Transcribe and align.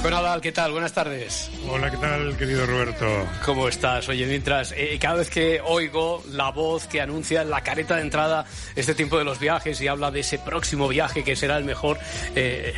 Paco 0.00 0.12
Nadal, 0.12 0.40
¿qué 0.40 0.50
tal? 0.50 0.72
Buenas 0.72 0.94
tardes. 0.94 1.50
Hola, 1.68 1.90
¿qué 1.90 1.98
tal, 1.98 2.34
querido 2.38 2.64
Roberto? 2.64 3.04
¿Cómo 3.44 3.68
estás? 3.68 4.08
Oye, 4.08 4.24
mientras 4.24 4.72
eh, 4.74 4.98
cada 4.98 5.16
vez 5.16 5.28
que 5.28 5.60
oigo 5.62 6.24
la 6.30 6.50
voz 6.50 6.86
que 6.86 7.02
anuncia 7.02 7.44
la 7.44 7.60
careta 7.60 7.96
de 7.96 8.00
entrada 8.00 8.46
este 8.76 8.94
tiempo 8.94 9.18
de 9.18 9.24
los 9.24 9.38
viajes 9.38 9.78
y 9.82 9.88
habla 9.88 10.10
de 10.10 10.20
ese 10.20 10.38
próximo 10.38 10.88
viaje 10.88 11.22
que 11.22 11.36
será 11.36 11.58
el 11.58 11.64
mejor, 11.64 11.98
eh, 12.34 12.72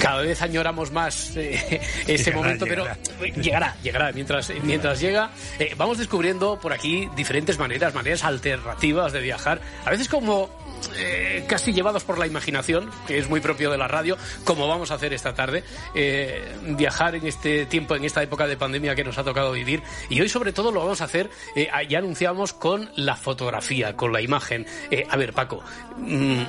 cada 0.00 0.22
vez 0.22 0.42
añoramos 0.42 0.90
más 0.90 1.36
eh, 1.36 1.80
ese 2.06 2.24
Llegará, 2.30 2.36
momento, 2.36 2.64
llegará. 2.66 2.96
pero 3.18 3.34
llegará, 3.42 3.76
llegará. 3.82 4.12
Mientras, 4.12 4.52
mientras 4.62 5.00
llega, 5.00 5.30
eh, 5.58 5.74
vamos 5.76 5.98
descubriendo 5.98 6.58
por 6.58 6.72
aquí 6.72 7.08
diferentes 7.16 7.58
maneras, 7.58 7.94
maneras 7.94 8.24
alternativas 8.24 9.12
de 9.12 9.20
viajar, 9.20 9.60
a 9.84 9.90
veces 9.90 10.08
como 10.08 10.50
eh, 10.98 11.44
casi 11.48 11.72
llevados 11.72 12.04
por 12.04 12.18
la 12.18 12.26
imaginación, 12.26 12.90
que 13.06 13.18
es 13.18 13.28
muy 13.28 13.40
propio 13.40 13.70
de 13.70 13.78
la 13.78 13.88
radio, 13.88 14.16
como 14.44 14.68
vamos 14.68 14.90
a 14.90 14.94
hacer 14.94 15.12
esta 15.12 15.34
tarde, 15.34 15.64
eh, 15.94 16.54
viajar 16.76 17.14
en 17.14 17.26
este 17.26 17.66
tiempo, 17.66 17.96
en 17.96 18.04
esta 18.04 18.22
época 18.22 18.46
de 18.46 18.56
pandemia 18.56 18.94
que 18.94 19.04
nos 19.04 19.18
ha 19.18 19.24
tocado 19.24 19.52
vivir. 19.52 19.82
Y 20.08 20.20
hoy 20.20 20.28
sobre 20.28 20.52
todo 20.52 20.70
lo 20.72 20.80
vamos 20.80 21.00
a 21.00 21.04
hacer, 21.04 21.30
eh, 21.54 21.68
ya 21.88 21.98
anunciamos, 21.98 22.52
con 22.52 22.90
la 22.96 23.16
fotografía, 23.16 23.96
con 23.96 24.12
la 24.12 24.20
imagen. 24.20 24.66
A 25.10 25.16
ver, 25.16 25.32
Paco, 25.32 25.62
mm, 25.98 26.42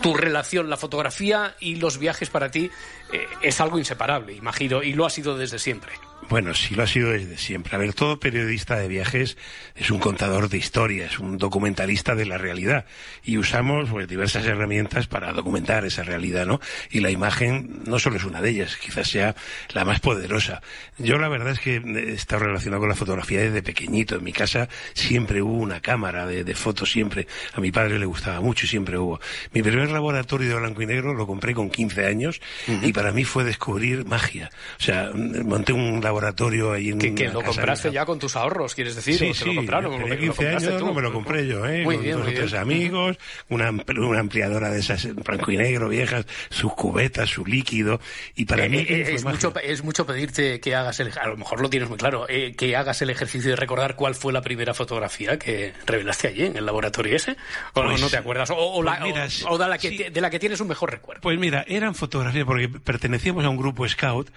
tu 0.00 0.14
relación, 0.14 0.70
la 0.70 0.76
fotografía 0.76 1.54
y 1.60 1.76
los 1.76 1.98
viajes 1.98 2.30
para 2.30 2.50
ti 2.50 2.67
eh, 3.12 3.26
es 3.42 3.60
algo 3.60 3.78
inseparable, 3.78 4.32
imagino, 4.32 4.82
y 4.82 4.92
lo 4.92 5.06
ha 5.06 5.10
sido 5.10 5.36
desde 5.36 5.58
siempre. 5.58 5.92
Bueno, 6.28 6.52
sí 6.52 6.74
lo 6.74 6.82
ha 6.82 6.86
sido 6.86 7.10
desde 7.10 7.38
siempre. 7.38 7.74
A 7.74 7.78
ver, 7.78 7.94
todo 7.94 8.20
periodista 8.20 8.76
de 8.76 8.86
viajes 8.86 9.38
es 9.74 9.90
un 9.90 9.98
contador 9.98 10.50
de 10.50 10.58
historias, 10.58 11.12
es 11.12 11.18
un 11.18 11.38
documentalista 11.38 12.14
de 12.14 12.26
la 12.26 12.36
realidad. 12.36 12.84
Y 13.24 13.38
usamos 13.38 13.88
pues, 13.88 14.06
diversas 14.08 14.44
herramientas 14.44 15.06
para 15.06 15.32
documentar 15.32 15.86
esa 15.86 16.02
realidad, 16.02 16.44
¿no? 16.44 16.60
Y 16.90 17.00
la 17.00 17.10
imagen 17.10 17.82
no 17.86 17.98
solo 17.98 18.16
es 18.16 18.24
una 18.24 18.42
de 18.42 18.50
ellas, 18.50 18.76
quizás 18.76 19.08
sea 19.08 19.36
la 19.72 19.86
más 19.86 20.00
poderosa. 20.00 20.60
Yo 20.98 21.16
la 21.16 21.28
verdad 21.28 21.52
es 21.52 21.60
que 21.60 21.76
he 21.76 22.12
estado 22.12 22.44
relacionado 22.44 22.80
con 22.80 22.90
la 22.90 22.94
fotografía 22.94 23.40
desde 23.40 23.62
pequeñito. 23.62 24.16
En 24.16 24.24
mi 24.24 24.32
casa 24.32 24.68
siempre 24.92 25.40
hubo 25.40 25.54
una 25.54 25.80
cámara 25.80 26.26
de, 26.26 26.44
de 26.44 26.54
fotos, 26.54 26.90
siempre. 26.90 27.26
A 27.54 27.60
mi 27.60 27.72
padre 27.72 27.98
le 27.98 28.06
gustaba 28.06 28.40
mucho 28.42 28.66
y 28.66 28.68
siempre 28.68 28.98
hubo. 28.98 29.18
Mi 29.52 29.62
primer 29.62 29.90
laboratorio 29.90 30.48
de 30.48 30.60
blanco 30.60 30.82
y 30.82 30.86
negro 30.86 31.14
lo 31.14 31.26
compré 31.26 31.54
con 31.54 31.70
15 31.70 32.04
años 32.04 32.40
y 32.66 32.92
para 32.92 33.12
mí 33.12 33.24
fue 33.24 33.44
descubrir 33.44 34.04
magia. 34.04 34.50
O 34.78 34.82
sea, 34.82 35.10
monté 35.14 35.72
un 35.72 36.00
laboratorio 36.08 36.72
ahí 36.72 36.88
en 36.90 36.98
Que, 36.98 37.28
lo 37.28 37.42
compraste 37.42 37.92
ya 37.92 38.04
con 38.04 38.18
tus 38.18 38.34
ahorros, 38.36 38.74
quieres 38.74 38.96
decir, 38.96 39.18
Sí, 39.18 39.26
te 39.28 39.34
sí, 39.34 39.44
lo 39.46 39.54
compraron. 39.56 39.92
tenía 39.92 40.06
lo, 40.06 40.14
lo 40.14 40.20
15 40.20 40.36
compraste 40.36 40.68
años, 40.68 40.80
tú. 40.80 40.86
no 40.86 40.94
me 40.94 41.02
lo 41.02 41.12
compré 41.12 41.46
yo, 41.46 41.66
¿eh? 41.66 41.82
Muy 41.84 41.94
con 41.96 42.04
bien, 42.04 42.16
dos 42.16 42.24
muy 42.26 42.32
o 42.34 42.36
tres 42.38 42.50
bien. 42.52 42.62
amigos, 42.62 43.18
una, 43.48 43.70
ampl- 43.70 43.98
una 44.06 44.20
ampliadora 44.20 44.70
de 44.70 44.80
esas 44.80 45.04
en 45.04 45.16
blanco 45.16 45.50
y 45.52 45.56
negro 45.56 45.88
viejas, 45.88 46.26
sus 46.50 46.72
cubetas, 46.74 47.28
su 47.30 47.44
líquido, 47.44 48.00
y 48.34 48.44
para 48.46 48.64
Eh, 48.64 48.68
mí 48.68 48.78
eh, 48.78 49.12
es, 49.14 49.24
mucho, 49.24 49.52
es 49.62 49.84
mucho 49.84 50.06
pedirte 50.06 50.60
que 50.60 50.74
hagas 50.74 50.98
el, 51.00 51.12
a 51.20 51.26
lo 51.28 51.36
mejor 51.36 51.60
lo 51.60 51.68
tienes 51.70 51.88
muy 51.88 51.98
claro, 51.98 52.26
eh, 52.28 52.54
que 52.56 52.74
hagas 52.76 53.00
el 53.02 53.10
ejercicio 53.10 53.50
de 53.50 53.56
recordar 53.56 53.94
cuál 53.96 54.14
fue 54.14 54.32
la 54.32 54.40
primera 54.42 54.74
fotografía 54.74 55.38
que 55.38 55.72
revelaste 55.86 56.28
allí 56.28 56.46
en 56.46 56.56
el 56.56 56.64
laboratorio 56.66 57.14
ese, 57.16 57.36
o 57.74 57.82
no- 57.82 57.90
Pues- 57.90 58.00
no 58.00 58.08
te 58.08 58.16
acuerdas, 58.16 58.50
o, 58.50 58.56
o 58.56 58.82
la, 58.82 58.98
pues 58.98 59.12
mira, 59.12 59.26
o- 59.48 59.54
o 59.54 59.58
de, 59.58 59.68
la 59.68 59.78
que, 59.78 59.88
sí. 59.90 60.04
de 60.10 60.20
la 60.20 60.30
que 60.30 60.38
tienes 60.38 60.60
un 60.60 60.68
mejor 60.68 60.90
recuerdo. 60.90 61.20
Pues 61.22 61.38
mira, 61.38 61.64
eran 61.68 61.94
fotografías, 61.94 62.44
porque 62.44 62.68
pertenecíamos 62.68 63.44
a 63.44 63.48
un 63.50 63.56
grupo 63.56 63.86
scout 63.88 64.30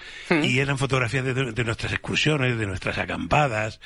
y 0.43 0.59
eran 0.59 0.77
fotografías 0.77 1.23
de, 1.23 1.33
de 1.33 1.60
nuestras 1.63 1.91
excursiones, 1.93 2.57
de 2.57 2.65
nuestras 2.67 2.97
acampadas, 2.97 3.79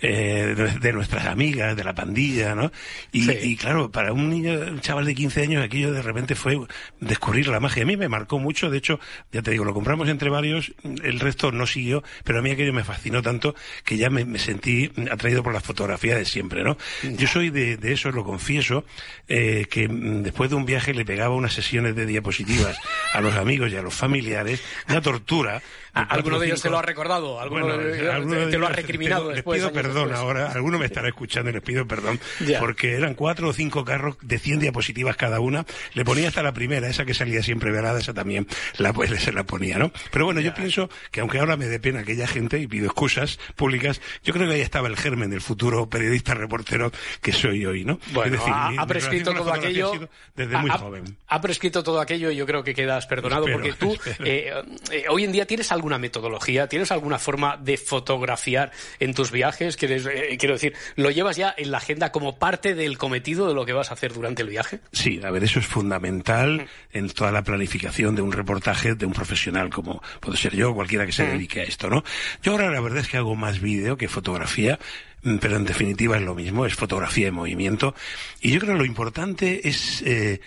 eh, 0.00 0.54
de, 0.56 0.78
de 0.78 0.92
nuestras 0.92 1.26
amigas, 1.26 1.76
de 1.76 1.84
la 1.84 1.94
pandilla, 1.94 2.54
¿no? 2.54 2.70
Y, 3.12 3.22
Sí. 3.24 3.32
y 3.42 3.56
claro, 3.56 3.90
para 3.90 4.12
un 4.12 4.28
niño, 4.30 4.52
un 4.52 4.80
chaval 4.80 5.04
de 5.04 5.14
15 5.14 5.42
años, 5.42 5.64
aquello 5.64 5.92
de 5.92 6.02
repente 6.02 6.34
fue 6.34 6.58
descubrir 7.00 7.48
la 7.48 7.60
magia. 7.60 7.82
A 7.82 7.86
mí 7.86 7.96
me 7.96 8.08
marcó 8.08 8.38
mucho, 8.38 8.70
de 8.70 8.78
hecho, 8.78 8.98
ya 9.32 9.42
te 9.42 9.50
digo, 9.52 9.64
lo 9.64 9.74
compramos 9.74 10.08
entre 10.08 10.30
varios, 10.30 10.72
el 10.84 11.20
resto 11.20 11.52
no 11.52 11.66
siguió, 11.66 12.02
pero 12.24 12.38
a 12.38 12.42
mí 12.42 12.50
aquello 12.50 12.72
me 12.72 12.84
fascinó 12.84 13.22
tanto 13.22 13.54
que 13.84 13.96
ya 13.96 14.10
me, 14.10 14.24
me 14.24 14.38
sentí 14.38 14.90
atraído 15.10 15.42
por 15.42 15.52
la 15.52 15.60
fotografía 15.60 16.16
de 16.16 16.24
siempre, 16.24 16.62
¿no? 16.64 16.76
Yo 17.02 17.26
soy 17.28 17.50
de, 17.50 17.76
de 17.76 17.92
eso, 17.92 18.10
lo 18.12 18.24
confieso, 18.24 18.84
eh, 19.28 19.66
que 19.70 19.88
mm, 19.88 20.22
después 20.22 20.50
de 20.50 20.56
un 20.56 20.64
viaje 20.66 20.94
le 20.94 21.04
pegaba 21.04 21.34
unas 21.34 21.52
sesiones 21.52 21.94
de 21.94 22.06
diapositivas 22.06 22.78
a 23.12 23.20
los 23.20 23.34
amigos 23.36 23.70
y 23.72 23.76
a 23.76 23.82
los 23.82 23.94
familiares, 23.94 24.62
una 24.88 25.00
tortura. 25.00 25.54
de 25.54 25.58
¿A- 25.94 26.06
cuatro 26.06 26.16
¿Alguno 26.16 26.38
de 26.38 26.46
ellos 26.46 26.60
cinco- 26.60 26.72
lo 26.72 26.78
ha 26.78 26.82
recordado? 26.82 27.21
¿Alguno 27.40 27.66
Bueno, 27.66 27.78
de- 27.82 28.10
alguno 28.10 28.34
te, 28.34 28.46
de 28.46 28.50
te 28.52 28.58
lo 28.58 28.66
ha 28.66 28.70
recriminado 28.70 29.26
les 29.28 29.36
después? 29.36 29.60
pido 29.60 29.72
perdón 29.72 30.08
después? 30.08 30.18
ahora, 30.18 30.52
alguno 30.52 30.78
me 30.78 30.86
estará 30.86 31.08
escuchando 31.08 31.50
y 31.50 31.52
les 31.54 31.62
pido 31.62 31.86
perdón, 31.86 32.18
Ya. 32.46 32.60
porque 32.60 32.94
eran 32.96 33.14
cuatro 33.14 33.48
o 33.48 33.52
cinco 33.52 33.84
carros 33.84 34.16
de 34.22 34.38
100 34.38 34.60
diapositivas 34.60 35.16
cada 35.16 35.40
una, 35.40 35.64
le 35.94 36.04
ponía 36.04 36.28
hasta 36.28 36.42
la 36.42 36.52
primera, 36.52 36.88
esa 36.88 37.04
que 37.04 37.14
salía 37.14 37.42
siempre 37.42 37.70
velada, 37.70 37.98
esa 38.00 38.12
también 38.14 38.46
la, 38.78 38.92
pues, 38.92 39.10
se 39.22 39.32
la 39.32 39.44
ponía, 39.44 39.78
¿no? 39.78 39.92
Pero 40.10 40.24
bueno, 40.24 40.40
yo 40.40 40.54
pienso 40.54 40.88
que 41.10 41.20
aunque 41.20 41.38
ahora 41.38 41.56
me 41.56 41.66
dé 41.66 41.78
pena 41.80 42.00
aquella 42.00 42.26
gente, 42.26 42.58
y 42.58 42.66
pido 42.66 42.86
excusas 42.86 43.38
públicas, 43.56 44.00
yo 44.24 44.32
creo 44.32 44.48
que 44.48 44.54
ahí 44.54 44.60
estaba 44.60 44.88
el 44.88 44.96
germen 44.96 45.30
del 45.30 45.40
futuro 45.40 45.88
periodista 45.88 46.34
reportero 46.34 46.90
que 47.20 47.32
soy 47.32 47.64
hoy, 47.66 47.84
¿no? 47.84 47.98
Bueno, 48.12 48.26
Es 48.34 48.40
decir, 48.40 48.52
ha, 48.56 48.70
mi- 48.70 48.76
ha 48.78 48.86
prescrito 48.86 49.32
todo 49.34 49.52
aquello. 49.52 50.08
desde 50.34 50.56
muy 50.58 50.70
ha- 50.70 50.78
joven. 50.78 51.16
Ha 51.28 51.40
prescrito 51.40 51.82
todo 51.82 52.00
aquello 52.00 52.30
y 52.30 52.36
yo 52.36 52.46
creo 52.46 52.62
que 52.64 52.74
quedas 52.74 53.06
perdonado 53.06 53.46
Espero, 53.46 53.62
porque 53.62 53.72
tú 53.78 54.24
eh, 54.24 54.52
eh, 54.90 55.04
hoy 55.08 55.24
en 55.24 55.32
día 55.32 55.46
tienes 55.46 55.72
alguna 55.72 55.98
metodología, 55.98 56.66
tienes 56.68 56.90
alguna 56.92 57.11
forma 57.18 57.56
de 57.56 57.76
fotografiar 57.76 58.70
en 59.00 59.14
tus 59.14 59.30
viajes. 59.30 59.76
¿Quieres, 59.76 60.06
eh, 60.06 60.36
quiero 60.38 60.54
decir, 60.54 60.74
¿lo 60.96 61.10
llevas 61.10 61.36
ya 61.36 61.54
en 61.56 61.70
la 61.70 61.78
agenda 61.78 62.12
como 62.12 62.38
parte 62.38 62.74
del 62.74 62.98
cometido 62.98 63.48
de 63.48 63.54
lo 63.54 63.64
que 63.66 63.72
vas 63.72 63.90
a 63.90 63.94
hacer 63.94 64.12
durante 64.12 64.42
el 64.42 64.48
viaje? 64.48 64.80
Sí, 64.92 65.20
a 65.22 65.30
ver, 65.30 65.44
eso 65.44 65.58
es 65.58 65.66
fundamental 65.66 66.66
en 66.92 67.10
toda 67.10 67.32
la 67.32 67.42
planificación 67.42 68.14
de 68.14 68.22
un 68.22 68.32
reportaje 68.32 68.94
de 68.94 69.06
un 69.06 69.12
profesional 69.12 69.70
como 69.70 70.02
puedo 70.20 70.36
ser 70.36 70.54
yo, 70.54 70.74
cualquiera 70.74 71.06
que 71.06 71.12
se 71.12 71.26
dedique 71.26 71.60
a 71.60 71.64
esto, 71.64 71.88
¿no? 71.88 72.04
Yo 72.42 72.52
ahora 72.52 72.70
la 72.70 72.80
verdad 72.80 73.00
es 73.00 73.08
que 73.08 73.16
hago 73.16 73.34
más 73.36 73.60
vídeo 73.60 73.96
que 73.96 74.08
fotografía, 74.08 74.78
mm, 75.22 75.36
pero 75.36 75.56
en 75.56 75.64
definitiva 75.64 76.16
es 76.16 76.22
lo 76.22 76.34
mismo, 76.34 76.66
es 76.66 76.74
fotografía 76.74 77.28
en 77.28 77.34
movimiento. 77.34 77.94
Y 78.40 78.52
yo 78.52 78.60
creo 78.60 78.74
que 78.74 78.78
lo 78.78 78.84
importante 78.84 79.68
es... 79.68 80.02
eh, 80.02 80.40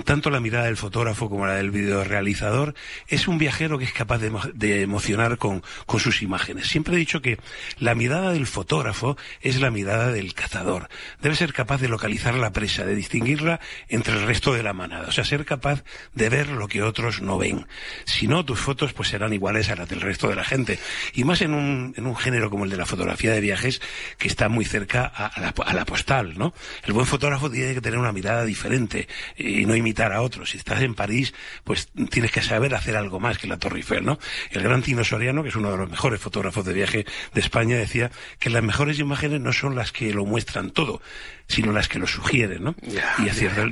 tanto 0.00 0.30
la 0.30 0.40
mirada 0.40 0.66
del 0.66 0.76
fotógrafo 0.76 1.28
como 1.28 1.46
la 1.46 1.54
del 1.54 1.70
videorealizador, 1.70 2.74
es 3.08 3.28
un 3.28 3.38
viajero 3.38 3.78
que 3.78 3.84
es 3.84 3.92
capaz 3.92 4.18
de, 4.18 4.32
de 4.54 4.82
emocionar 4.82 5.38
con, 5.38 5.62
sus 5.98 6.22
imágenes. 6.22 6.66
Siempre 6.66 6.94
he 6.94 6.98
dicho 6.98 7.22
que 7.22 7.38
la 7.78 7.94
mirada 7.94 8.32
del 8.32 8.46
fotógrafo 8.46 9.16
es 9.40 9.60
la 9.60 9.70
mirada 9.70 10.10
del 10.10 10.34
cazador. 10.34 10.88
Debe 11.20 11.36
ser 11.36 11.52
capaz 11.52 11.80
de 11.80 11.88
localizar 11.88 12.34
la 12.34 12.50
presa, 12.50 12.84
de 12.84 12.96
distinguirla 12.96 13.60
entre 13.88 14.14
el 14.14 14.26
resto 14.26 14.52
de 14.52 14.62
la 14.62 14.72
manada. 14.72 15.08
O 15.08 15.12
sea, 15.12 15.24
ser 15.24 15.44
capaz 15.44 15.84
de 16.14 16.28
ver 16.28 16.48
lo 16.48 16.66
que 16.66 16.82
otros 16.82 17.22
no 17.22 17.38
ven. 17.38 17.66
Si 18.04 18.26
no, 18.26 18.44
tus 18.44 18.58
fotos 18.58 18.94
pues 18.94 19.10
serán 19.10 19.32
iguales 19.32 19.68
a 19.68 19.76
las 19.76 19.88
del 19.88 20.00
resto 20.00 20.28
de 20.28 20.34
la 20.34 20.44
gente. 20.44 20.78
Y 21.12 21.24
más 21.24 21.40
en 21.42 21.54
un, 21.54 21.94
en 21.96 22.06
un 22.06 22.16
género 22.16 22.50
como 22.50 22.64
el 22.64 22.70
de 22.70 22.78
la 22.78 22.86
fotografía 22.86 23.32
de 23.32 23.40
viajes, 23.40 23.80
que 24.18 24.28
está 24.28 24.48
muy 24.48 24.64
cerca 24.64 25.12
a, 25.14 25.26
a 25.26 25.40
la, 25.40 25.54
a 25.64 25.74
la 25.74 25.84
postal, 25.84 26.36
¿no? 26.36 26.52
El 26.84 26.94
buen 26.94 27.06
fotógrafo 27.06 27.50
tiene 27.50 27.74
que 27.74 27.80
tener 27.80 27.98
una 27.98 28.12
mirada 28.12 28.44
diferente 28.44 29.06
y 29.36 29.66
no 29.66 29.76
imitar 29.82 30.12
a 30.12 30.22
otros. 30.22 30.50
Si 30.50 30.58
estás 30.58 30.80
en 30.82 30.94
París, 30.94 31.34
pues 31.64 31.88
tienes 32.10 32.30
que 32.32 32.40
saber 32.42 32.74
hacer 32.74 32.96
algo 32.96 33.20
más 33.20 33.38
que 33.38 33.46
la 33.46 33.58
Torre 33.58 33.78
Eiffel, 33.78 34.04
¿no? 34.04 34.18
El 34.50 34.62
gran 34.62 34.82
Tino 34.82 35.04
Soriano, 35.04 35.42
que 35.42 35.50
es 35.50 35.56
uno 35.56 35.70
de 35.70 35.76
los 35.76 35.90
mejores 35.90 36.20
fotógrafos 36.20 36.64
de 36.64 36.72
viaje 36.72 37.04
de 37.34 37.40
España, 37.40 37.76
decía 37.76 38.10
que 38.38 38.50
las 38.50 38.62
mejores 38.62 38.98
imágenes 38.98 39.40
no 39.40 39.52
son 39.52 39.74
las 39.74 39.92
que 39.92 40.12
lo 40.14 40.24
muestran 40.24 40.70
todo, 40.70 41.02
sino 41.48 41.72
las 41.72 41.88
que 41.88 41.98
lo 41.98 42.06
sugieren, 42.06 42.64
¿no? 42.64 42.74
Y 43.18 43.28
es 43.28 43.36
cierto, 43.36 43.66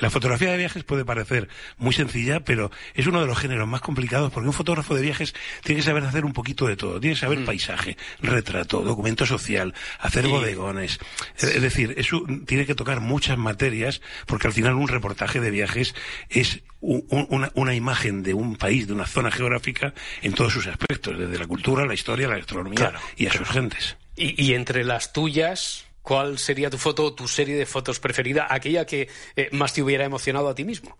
la 0.00 0.10
fotografía 0.10 0.50
de 0.52 0.56
viajes 0.58 0.84
puede 0.84 1.04
parecer 1.04 1.48
muy 1.76 1.92
sencilla, 1.92 2.40
pero 2.40 2.70
es 2.94 3.06
uno 3.06 3.20
de 3.20 3.26
los 3.26 3.38
géneros 3.38 3.68
más 3.68 3.80
complicados 3.80 4.32
porque 4.32 4.48
un 4.48 4.54
fotógrafo 4.54 4.94
de 4.94 5.02
viajes 5.02 5.34
tiene 5.62 5.80
que 5.80 5.84
saber 5.86 6.04
hacer 6.04 6.24
un 6.24 6.32
poquito 6.32 6.66
de 6.66 6.76
todo. 6.76 7.00
Tiene 7.00 7.14
que 7.14 7.20
saber 7.20 7.44
paisaje, 7.44 7.96
retrato, 8.20 8.80
documento 8.82 9.26
social, 9.26 9.74
hacer 9.98 10.26
Y- 10.26 10.28
bodegones. 10.28 10.98
Es 11.36 11.44
es 11.44 11.60
decir, 11.62 11.94
eso 11.98 12.24
tiene 12.46 12.66
que 12.66 12.74
tocar 12.74 13.00
muchas 13.00 13.36
materias 13.36 14.00
porque 14.26 14.46
al 14.46 14.52
final 14.52 14.74
un 14.74 14.88
reportaje 14.88 15.31
de 15.40 15.50
viajes 15.50 15.94
es 16.28 16.62
una, 16.80 17.50
una 17.54 17.74
imagen 17.74 18.22
de 18.22 18.34
un 18.34 18.56
país, 18.56 18.86
de 18.86 18.92
una 18.92 19.06
zona 19.06 19.30
geográfica 19.30 19.94
en 20.20 20.32
todos 20.32 20.52
sus 20.52 20.66
aspectos, 20.66 21.16
desde 21.16 21.38
la 21.38 21.46
cultura, 21.46 21.86
la 21.86 21.94
historia, 21.94 22.28
la 22.28 22.36
gastronomía 22.36 22.76
Claro, 22.76 22.98
y 23.16 23.26
a 23.26 23.32
sus 23.32 23.48
gentes. 23.48 23.96
Y, 24.16 24.42
y 24.42 24.54
entre 24.54 24.84
las 24.84 25.12
tuyas, 25.12 25.86
¿cuál 26.02 26.38
sería 26.38 26.70
tu 26.70 26.78
foto 26.78 27.04
o 27.04 27.14
tu 27.14 27.28
serie 27.28 27.56
de 27.56 27.66
fotos 27.66 28.00
preferida? 28.00 28.46
Aquella 28.50 28.84
que 28.84 29.08
eh, 29.36 29.48
más 29.52 29.72
te 29.72 29.82
hubiera 29.82 30.04
emocionado 30.04 30.48
a 30.48 30.54
ti 30.54 30.64
mismo. 30.64 30.96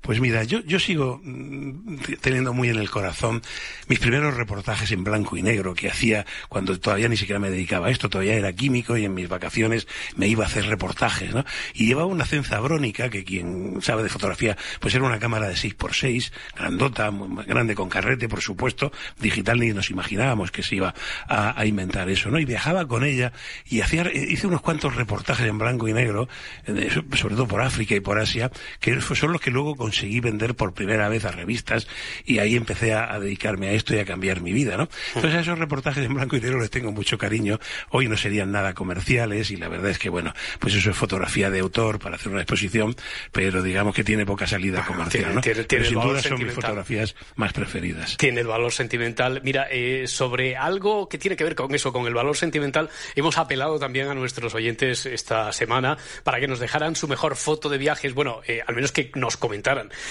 Pues 0.00 0.20
mira, 0.20 0.44
yo, 0.44 0.60
yo 0.60 0.78
sigo 0.78 1.20
mm, 1.22 1.96
teniendo 2.20 2.52
muy 2.52 2.68
en 2.68 2.78
el 2.78 2.90
corazón 2.90 3.42
mis 3.88 3.98
primeros 3.98 4.36
reportajes 4.36 4.90
en 4.92 5.04
blanco 5.04 5.36
y 5.36 5.42
negro 5.42 5.74
que 5.74 5.88
hacía 5.88 6.26
cuando 6.48 6.78
todavía 6.78 7.08
ni 7.08 7.16
siquiera 7.16 7.38
me 7.38 7.50
dedicaba 7.50 7.88
a 7.88 7.90
esto, 7.90 8.08
todavía 8.08 8.34
era 8.34 8.52
químico 8.52 8.96
y 8.96 9.04
en 9.04 9.14
mis 9.14 9.28
vacaciones 9.28 9.86
me 10.16 10.28
iba 10.28 10.44
a 10.44 10.46
hacer 10.46 10.66
reportajes, 10.66 11.34
¿no? 11.34 11.44
Y 11.74 11.86
llevaba 11.86 12.06
una 12.06 12.24
cenza 12.24 12.60
brónica 12.60 13.08
que 13.10 13.24
quien 13.24 13.80
sabe 13.80 14.02
de 14.02 14.08
fotografía, 14.08 14.56
pues 14.80 14.94
era 14.94 15.04
una 15.04 15.18
cámara 15.18 15.48
de 15.48 15.54
6x6, 15.54 16.32
grandota, 16.56 17.10
muy 17.10 17.44
grande 17.44 17.74
con 17.74 17.88
carrete, 17.88 18.28
por 18.28 18.40
supuesto, 18.40 18.92
digital 19.20 19.58
ni 19.58 19.72
nos 19.72 19.90
imaginábamos 19.90 20.50
que 20.50 20.62
se 20.62 20.76
iba 20.76 20.94
a, 21.28 21.58
a 21.60 21.66
inventar 21.66 22.08
eso, 22.08 22.30
¿no? 22.30 22.38
Y 22.38 22.44
viajaba 22.44 22.86
con 22.86 23.04
ella 23.04 23.32
y 23.66 23.80
hacía, 23.80 24.10
hice 24.12 24.46
unos 24.46 24.62
cuantos 24.62 24.96
reportajes 24.96 25.46
en 25.46 25.58
blanco 25.58 25.88
y 25.88 25.92
negro, 25.92 26.28
eh, 26.66 26.90
sobre 27.14 27.34
todo 27.34 27.46
por 27.46 27.60
África 27.60 27.94
y 27.94 28.00
por 28.00 28.18
Asia, 28.18 28.50
que 28.80 29.00
son 29.00 29.32
los 29.32 29.40
que 29.40 29.50
luego 29.50 29.71
conseguí 29.76 30.20
vender 30.20 30.54
por 30.54 30.74
primera 30.74 31.08
vez 31.08 31.24
a 31.24 31.30
revistas 31.30 31.86
y 32.24 32.38
ahí 32.38 32.56
empecé 32.56 32.94
a, 32.94 33.12
a, 33.12 33.20
dedicarme 33.20 33.68
a 33.68 33.72
esto 33.72 33.94
y 33.94 33.98
a 33.98 34.04
cambiar 34.04 34.40
mi 34.40 34.52
vida, 34.52 34.76
¿no? 34.76 34.88
Entonces 35.14 35.34
a 35.34 35.40
esos 35.40 35.58
reportajes 35.58 36.04
en 36.04 36.14
blanco 36.14 36.36
y 36.36 36.40
negro 36.40 36.60
les 36.60 36.70
tengo 36.70 36.92
mucho 36.92 37.18
cariño. 37.18 37.58
Hoy 37.90 38.08
no 38.08 38.16
serían 38.16 38.52
nada 38.52 38.74
comerciales 38.74 39.50
y 39.50 39.56
la 39.56 39.68
verdad 39.68 39.90
es 39.90 39.98
que, 39.98 40.08
bueno, 40.08 40.32
pues 40.58 40.74
eso 40.74 40.90
es 40.90 40.96
fotografía 40.96 41.50
de 41.50 41.60
autor 41.60 41.98
para 41.98 42.16
hacer 42.16 42.30
una 42.32 42.42
exposición, 42.42 42.94
pero 43.32 43.62
digamos 43.62 43.94
que 43.94 44.04
tiene 44.04 44.26
poca 44.26 44.46
salida 44.46 44.84
comercial, 44.84 45.24
tiene, 45.24 45.34
¿no? 45.34 45.40
Tiene, 45.40 45.64
tiene 45.64 45.84
pero 45.84 46.02
sin 46.02 46.08
duda 46.08 46.22
son 46.22 46.44
mis 46.44 46.52
fotografías 46.52 47.14
más 47.36 47.52
preferidas. 47.52 48.16
Tiene 48.16 48.40
el 48.40 48.46
valor 48.46 48.72
sentimental. 48.72 49.40
Mira, 49.44 49.68
eh, 49.70 50.06
sobre 50.06 50.56
algo 50.56 51.08
que 51.08 51.18
tiene 51.18 51.36
que 51.36 51.44
ver 51.44 51.54
con 51.54 51.74
eso, 51.74 51.92
con 51.92 52.06
el 52.06 52.14
valor 52.14 52.36
sentimental, 52.36 52.90
hemos 53.14 53.38
apelado 53.38 53.78
también 53.78 54.08
a 54.08 54.14
nuestros 54.14 54.54
oyentes 54.54 55.06
esta 55.06 55.52
semana 55.52 55.96
para 56.24 56.40
que 56.40 56.48
nos 56.48 56.60
dejaran 56.60 56.96
su 56.96 57.08
mejor 57.08 57.36
foto 57.36 57.68
de 57.68 57.78
viajes, 57.78 58.14
bueno, 58.14 58.40
eh, 58.46 58.60
al 58.66 58.74
menos 58.74 58.92
que 58.92 59.10
nos 59.14 59.36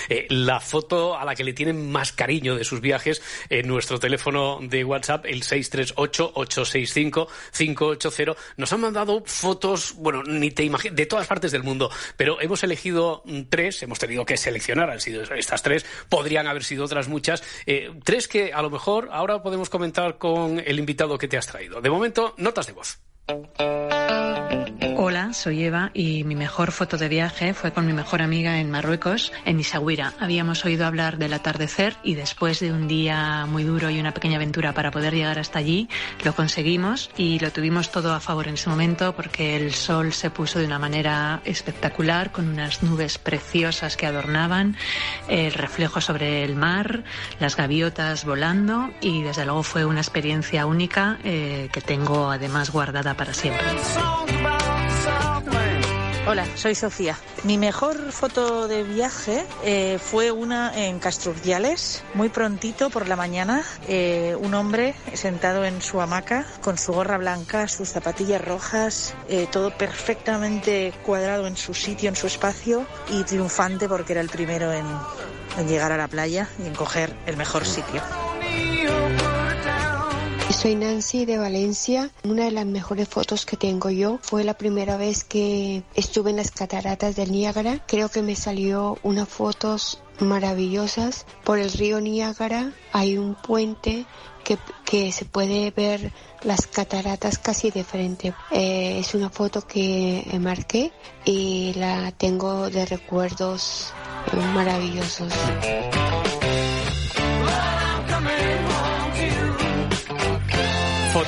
eh, 0.10 0.26
la 0.30 0.60
foto 0.60 1.18
a 1.18 1.26
la 1.26 1.34
que 1.36 1.44
le 1.44 1.54
tienen 1.54 1.92
más 1.92 2.12
cariño 2.12 2.56
de 2.56 2.64
sus 2.64 2.82
viajes 2.82 3.22
en 3.50 3.68
nuestro 3.68 4.00
teléfono 4.00 4.60
de 4.62 4.84
WhatsApp, 4.84 5.26
el 5.26 5.44
638-865-580. 5.44 8.36
Nos 8.58 8.74
han 8.74 8.82
mandado 8.82 9.24
fotos, 9.26 9.94
bueno, 9.98 10.24
ni 10.24 10.50
te 10.52 10.64
imaginas, 10.64 10.96
de 10.96 11.06
todas 11.06 11.28
partes 11.28 11.52
del 11.52 11.62
mundo, 11.64 11.92
pero 12.18 12.42
hemos 12.42 12.64
elegido 12.64 13.24
tres, 13.50 13.84
hemos 13.84 14.00
tenido 14.00 14.26
que 14.26 14.38
seleccionar, 14.38 14.90
han 14.90 15.00
sido 15.00 15.22
estas 15.24 15.62
tres, 15.62 15.86
podrían 16.10 16.48
haber 16.48 16.64
sido 16.64 16.86
otras 16.86 17.08
muchas, 17.08 17.44
eh, 17.66 17.92
tres 18.04 18.28
que 18.28 18.54
a 18.54 18.62
lo 18.62 18.70
mejor 18.70 19.10
ahora 19.12 19.44
podemos 19.44 19.70
comentar 19.70 20.18
con 20.18 20.60
el 20.60 20.80
invitado 20.80 21.18
que 21.18 21.28
te 21.28 21.38
has 21.38 21.48
traído. 21.48 21.82
De 21.82 21.90
momento, 21.90 22.34
notas 22.38 22.68
de 22.68 22.74
voz. 22.74 23.00
Hola, 25.04 25.34
soy 25.34 25.64
Eva 25.64 25.90
y 25.96 26.24
mi 26.26 26.36
mejor 26.36 26.72
foto 26.72 26.96
de 26.96 27.10
viaje 27.10 27.56
fue 27.56 27.74
con 27.74 27.88
mi 27.88 27.92
mejor 27.92 28.22
amiga 28.22 28.60
en 28.60 28.70
Marruecos, 28.70 29.34
en 29.46 29.60
Isaguira. 29.60 30.14
Habíamos 30.20 30.64
oído 30.64 30.86
hablar 30.86 31.18
del 31.18 31.34
atardecer 31.34 31.96
y 32.04 32.14
después 32.14 32.60
de 32.60 32.72
un 32.72 32.88
día 32.88 33.48
muy 33.48 33.64
duro 33.64 33.90
y 33.90 34.00
una 34.00 34.14
pequeña 34.14 34.36
aventura 34.36 34.74
para 34.76 34.92
poder 34.92 35.16
llegar 35.16 35.40
hasta 35.40 35.58
allí, 35.58 35.90
lo 36.24 36.36
conseguimos 36.36 37.10
y 37.18 37.40
lo 37.40 37.52
tuvimos 37.52 37.90
todo 37.90 38.14
a 38.14 38.20
favor 38.20 38.48
en 38.48 38.54
ese 38.54 38.70
momento 38.70 39.16
porque 39.16 39.56
el 39.56 39.74
sol 39.74 40.14
se 40.14 40.30
puso 40.30 40.60
de 40.60 40.68
una 40.68 40.78
manera 40.78 41.42
espectacular 41.46 42.32
con 42.32 42.48
unas 42.48 42.84
nubes 42.84 43.18
preciosas 43.18 43.98
que 43.98 44.06
adornaban, 44.06 44.78
el 45.28 45.54
reflejo 45.54 46.00
sobre 46.00 46.44
el 46.44 46.56
mar, 46.56 47.04
las 47.40 47.58
gaviotas 47.58 48.24
volando 48.24 48.92
y 49.02 49.24
desde 49.24 49.46
luego 49.46 49.64
fue 49.64 49.84
una 49.84 50.02
experiencia 50.02 50.68
única 50.68 51.18
eh, 51.24 51.70
que 51.74 51.82
tengo 51.82 52.30
además 52.30 52.70
guardada 52.70 53.16
para 53.16 53.34
siempre. 53.34 53.66
Hola, 56.28 56.46
soy 56.56 56.76
Sofía. 56.76 57.18
Mi 57.44 57.58
mejor 57.58 58.12
foto 58.12 58.68
de 58.68 58.84
viaje 58.84 59.44
eh, 59.64 59.98
fue 60.00 60.32
una 60.32 60.72
en 60.86 61.00
Castrurdiales, 61.00 62.04
muy 62.14 62.30
prontito 62.30 62.92
por 62.92 63.08
la 63.08 63.16
mañana. 63.16 63.64
Eh, 63.88 64.38
un 64.40 64.54
hombre 64.54 64.94
sentado 65.14 65.66
en 65.66 65.82
su 65.82 66.00
hamaca 66.00 66.46
con 66.62 66.78
su 66.78 66.94
gorra 66.94 67.18
blanca, 67.18 67.68
sus 67.68 67.90
zapatillas 67.90 68.46
rojas, 68.46 69.16
eh, 69.30 69.48
todo 69.52 69.76
perfectamente 69.76 70.94
cuadrado 71.04 71.48
en 71.48 71.58
su 71.58 71.74
sitio, 71.74 72.08
en 72.10 72.16
su 72.16 72.28
espacio 72.28 72.86
y 73.10 73.24
triunfante 73.24 73.90
porque 73.90 74.14
era 74.14 74.22
el 74.22 74.30
primero 74.30 74.72
en, 74.72 74.86
en 75.58 75.68
llegar 75.68 75.92
a 75.92 75.98
la 75.98 76.08
playa 76.08 76.48
y 76.64 76.68
en 76.68 76.76
coger 76.76 77.16
el 77.26 77.36
mejor 77.36 77.66
sitio. 77.66 78.00
Soy 80.62 80.76
Nancy 80.76 81.26
de 81.26 81.40
Valencia. 81.40 82.12
Una 82.24 82.46
de 82.46 82.52
las 82.52 82.68
mejores 82.68 83.10
fotos 83.10 83.48
que 83.48 83.58
tengo 83.58 83.90
yo 83.90 84.20
fue 84.22 84.44
la 84.44 84.54
primera 84.54 84.96
vez 84.96 85.24
que 85.24 85.82
estuve 85.96 86.30
en 86.30 86.38
las 86.38 86.52
cataratas 86.52 87.16
del 87.16 87.32
Niágara. 87.32 87.84
Creo 87.88 88.10
que 88.10 88.22
me 88.22 88.36
salió 88.36 89.00
unas 89.02 89.28
fotos 89.28 90.04
maravillosas. 90.20 91.26
Por 91.44 91.58
el 91.58 91.72
río 91.72 92.00
Niágara 92.00 92.74
hay 92.94 93.18
un 93.18 93.34
puente 93.34 94.06
que, 94.44 94.60
que 94.86 95.12
se 95.12 95.26
puede 95.26 95.72
ver 95.72 96.14
las 96.44 96.68
cataratas 96.68 97.40
casi 97.40 97.72
de 97.72 97.84
frente. 97.84 98.36
Eh, 98.52 99.00
es 99.00 99.16
una 99.16 99.32
foto 99.32 99.66
que 99.66 100.24
marqué 100.40 100.92
y 101.26 101.74
la 101.74 102.12
tengo 102.12 102.70
de 102.70 102.86
recuerdos 102.86 103.96
maravillosos. 104.54 105.34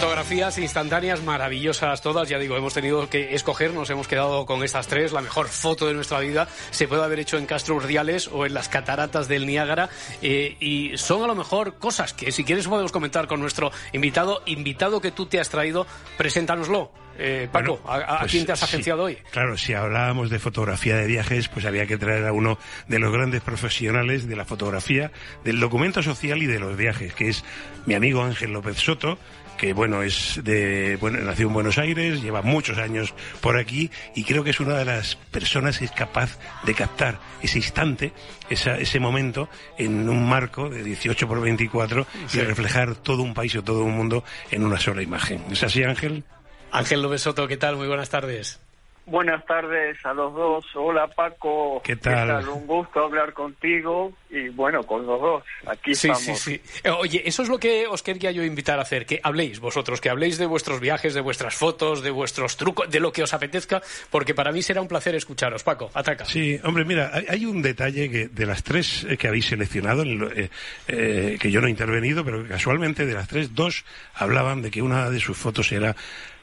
Fotografías 0.03 0.57
instantáneas 0.57 1.23
maravillosas 1.23 2.01
todas, 2.01 2.27
ya 2.27 2.37
digo, 2.37 2.57
hemos 2.57 2.73
tenido 2.73 3.09
que 3.09 3.35
escoger, 3.35 3.73
nos 3.73 3.89
hemos 3.89 4.05
quedado 4.05 4.45
con 4.45 4.61
estas 4.61 4.87
tres, 4.87 5.13
la 5.13 5.21
mejor 5.21 5.47
foto 5.47 5.87
de 5.87 5.93
nuestra 5.93 6.19
vida 6.19 6.49
se 6.71 6.89
puede 6.89 7.05
haber 7.05 7.19
hecho 7.19 7.37
en 7.37 7.45
Castro 7.45 7.75
Urdiales 7.75 8.27
o 8.27 8.45
en 8.45 8.53
las 8.53 8.67
cataratas 8.67 9.29
del 9.29 9.47
Niágara. 9.47 9.87
Eh, 10.21 10.57
y 10.59 10.97
son 10.97 11.23
a 11.23 11.27
lo 11.27 11.35
mejor 11.35 11.77
cosas 11.77 12.11
que 12.11 12.33
si 12.33 12.43
quieres 12.43 12.67
podemos 12.67 12.91
comentar 12.91 13.27
con 13.27 13.39
nuestro 13.39 13.71
invitado, 13.93 14.41
invitado 14.45 14.99
que 14.99 15.11
tú 15.11 15.25
te 15.25 15.39
has 15.39 15.47
traído, 15.47 15.87
preséntanoslo. 16.17 16.91
Eh, 17.17 17.47
Paco, 17.49 17.77
bueno, 17.77 18.05
¿a, 18.05 18.15
a 18.15 18.19
pues, 18.21 18.31
quién 18.31 18.45
te 18.45 18.51
has 18.51 18.63
agenciado 18.63 19.07
sí, 19.07 19.13
hoy? 19.13 19.23
Claro, 19.31 19.55
si 19.55 19.73
hablábamos 19.73 20.29
de 20.29 20.39
fotografía 20.39 20.97
de 20.97 21.05
viajes, 21.05 21.47
pues 21.47 21.63
había 21.63 21.85
que 21.85 21.97
traer 21.97 22.25
a 22.25 22.33
uno 22.33 22.57
de 22.89 22.99
los 22.99 23.13
grandes 23.13 23.41
profesionales 23.41 24.27
de 24.27 24.35
la 24.35 24.43
fotografía, 24.43 25.11
del 25.45 25.61
documento 25.61 26.03
social 26.03 26.41
y 26.41 26.47
de 26.47 26.59
los 26.59 26.75
viajes, 26.75 27.13
que 27.13 27.29
es 27.29 27.45
mi 27.85 27.93
amigo 27.93 28.23
Ángel 28.23 28.51
López 28.51 28.77
Soto, 28.79 29.19
que 29.57 29.73
bueno 29.73 30.03
es 30.03 30.41
de 30.43 30.97
bueno 30.99 31.19
nació 31.19 31.47
en 31.47 31.53
Buenos 31.53 31.77
Aires 31.77 32.21
lleva 32.21 32.41
muchos 32.41 32.77
años 32.77 33.13
por 33.41 33.57
aquí 33.57 33.91
y 34.15 34.23
creo 34.23 34.43
que 34.43 34.51
es 34.51 34.59
una 34.59 34.77
de 34.77 34.85
las 34.85 35.15
personas 35.15 35.79
que 35.79 35.85
es 35.85 35.91
capaz 35.91 36.37
de 36.63 36.73
captar 36.73 37.19
ese 37.41 37.57
instante 37.57 38.13
esa, 38.49 38.77
ese 38.77 38.99
momento 38.99 39.49
en 39.77 40.09
un 40.09 40.27
marco 40.27 40.69
de 40.69 40.83
18 40.83 41.27
por 41.27 41.41
24 41.41 42.07
sí. 42.27 42.39
y 42.39 42.41
reflejar 42.41 42.95
todo 42.95 43.21
un 43.23 43.33
país 43.33 43.55
o 43.55 43.63
todo 43.63 43.83
un 43.83 43.95
mundo 43.95 44.23
en 44.51 44.63
una 44.63 44.79
sola 44.79 45.01
imagen 45.01 45.43
¿es 45.51 45.63
así 45.63 45.83
Ángel? 45.83 46.23
Ángel 46.71 47.01
López 47.01 47.21
Soto 47.21 47.47
¿qué 47.47 47.57
tal? 47.57 47.75
muy 47.75 47.87
buenas 47.87 48.09
tardes 48.09 48.62
Buenas 49.05 49.45
tardes 49.45 49.97
a 50.05 50.13
los 50.13 50.33
dos. 50.33 50.65
Hola 50.75 51.07
Paco. 51.07 51.81
¿Qué 51.83 51.97
tal? 51.97 52.27
¿Qué 52.27 52.33
tal? 52.33 52.49
Un 52.49 52.65
gusto 52.65 53.03
hablar 53.03 53.33
contigo 53.33 54.13
y 54.29 54.47
bueno, 54.47 54.81
con 54.83 55.05
los 55.05 55.19
dos. 55.19 55.43
Aquí 55.67 55.93
sí, 55.93 56.09
estamos. 56.09 56.39
Sí, 56.39 56.61
sí. 56.63 56.89
Oye, 56.89 57.21
eso 57.25 57.43
es 57.43 57.49
lo 57.49 57.59
que 57.59 57.85
os 57.85 58.01
quería 58.01 58.31
yo 58.31 58.43
invitar 58.45 58.79
a 58.79 58.83
hacer, 58.83 59.05
que 59.05 59.19
habléis 59.21 59.59
vosotros, 59.59 59.99
que 59.99 60.09
habléis 60.09 60.37
de 60.37 60.45
vuestros 60.45 60.79
viajes, 60.79 61.13
de 61.13 61.19
vuestras 61.19 61.53
fotos, 61.53 62.01
de 62.01 62.11
vuestros 62.11 62.55
trucos, 62.55 62.89
de 62.89 63.01
lo 63.01 63.11
que 63.11 63.23
os 63.23 63.33
apetezca, 63.33 63.81
porque 64.09 64.33
para 64.33 64.53
mí 64.53 64.61
será 64.61 64.79
un 64.79 64.87
placer 64.87 65.15
escucharos. 65.15 65.63
Paco, 65.63 65.91
ataca. 65.93 66.23
Sí, 66.23 66.57
hombre, 66.63 66.85
mira, 66.85 67.11
hay, 67.27 67.45
un 67.45 67.61
detalle 67.61 68.09
que 68.09 68.27
de 68.29 68.45
las 68.45 68.63
tres 68.63 69.05
que 69.19 69.27
habéis 69.27 69.47
seleccionado, 69.47 70.03
eh, 70.03 70.49
eh, 70.87 71.37
que 71.41 71.51
yo 71.51 71.59
no 71.59 71.67
he 71.67 71.69
intervenido, 71.69 72.23
pero 72.23 72.47
casualmente 72.47 73.05
de 73.05 73.13
las 73.13 73.27
tres, 73.27 73.53
dos 73.53 73.83
hablaban 74.13 74.61
de 74.61 74.71
que 74.71 74.81
una 74.81 75.09
de 75.09 75.19
sus 75.19 75.37
fotos 75.37 75.73
era 75.73 75.93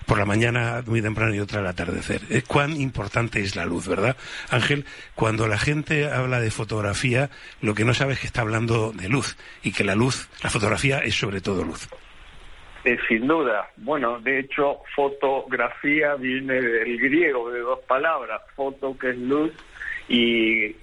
por 0.07 0.19
la 0.19 0.25
mañana 0.25 0.83
muy 0.87 1.02
temprano 1.02 1.35
y 1.35 1.40
otra 1.40 1.61
al 1.61 1.66
atardecer. 1.66 2.21
Cuán 2.47 2.80
importante 2.80 3.40
es 3.40 3.57
la 3.57 3.64
luz, 3.64 3.88
¿verdad? 3.88 4.16
Ángel, 4.50 4.85
cuando 5.14 5.47
la 5.47 5.59
gente 5.59 6.11
habla 6.11 6.40
de 6.40 6.50
fotografía, 6.50 7.30
lo 7.61 7.75
que 7.75 7.85
no 7.85 7.95
sabe 7.95 8.14
es 8.14 8.21
que 8.21 8.26
está 8.26 8.42
hablando 8.42 8.92
de 8.92 9.09
luz 9.09 9.37
y 9.62 9.73
que 9.73 9.85
la 9.85 9.95
luz, 9.95 10.28
la 10.42 10.50
fotografía 10.50 10.99
es 10.99 11.14
sobre 11.14 11.40
todo 11.40 11.64
luz. 11.64 11.88
Eh, 12.85 12.97
sin 13.09 13.26
duda. 13.26 13.69
Bueno, 13.76 14.21
de 14.21 14.40
hecho, 14.40 14.78
fotografía 14.97 16.14
viene 16.14 16.54
del 16.54 16.99
griego, 16.99 17.50
de 17.50 17.61
dos 17.61 17.80
palabras, 17.80 18.40
foto 18.57 18.97
que 18.97 19.11
es 19.11 19.19
luz 19.19 19.52
y 20.09 20.75